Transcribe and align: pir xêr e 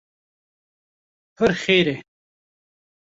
pir 1.35 1.51
xêr 1.61 1.83
e 1.95 1.95